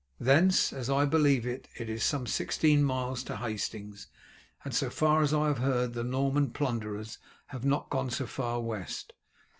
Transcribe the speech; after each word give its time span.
Thence, 0.19 0.73
as 0.73 0.89
I 0.89 1.05
believe, 1.05 1.45
it 1.45 1.67
is 1.77 2.03
some 2.03 2.25
sixteen 2.25 2.83
miles 2.83 3.21
to 3.25 3.35
Hastings, 3.37 4.07
and 4.63 4.73
so 4.73 4.89
far 4.89 5.21
as 5.21 5.31
I 5.31 5.45
have 5.45 5.59
heard 5.59 5.93
the 5.93 6.03
Norman 6.03 6.49
plunderers 6.49 7.19
have 7.49 7.63
not 7.65 7.91
gone 7.91 8.09
so 8.09 8.25
far 8.25 8.59
west. 8.61 9.13